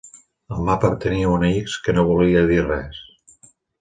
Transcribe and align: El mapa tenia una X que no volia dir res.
El 0.55 0.63
mapa 0.69 0.89
tenia 1.03 1.29
una 1.33 1.51
X 1.59 1.75
que 1.89 1.95
no 1.99 2.07
volia 2.09 2.43
dir 2.53 2.59
res. 2.71 3.03